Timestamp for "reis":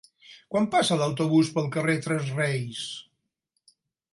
2.41-2.87